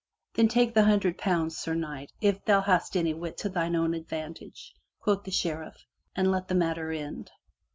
"Take 0.33 0.73
then 0.73 0.83
the 0.85 0.89
hundred 0.89 1.19
pounds, 1.19 1.55
Sir 1.55 1.75
Knight, 1.75 2.11
if 2.21 2.43
thou 2.43 2.61
hast 2.61 2.97
any 2.97 3.13
wits 3.13 3.43
to 3.43 3.49
thine 3.49 3.75
own 3.75 3.93
advantage," 3.93 4.73
quoth 4.99 5.25
the 5.25 5.29
Sheriff, 5.29 5.85
"and 6.15 6.31
let 6.31 6.47
the 6.47 6.55
matter 6.55 6.91
end." 6.91 7.29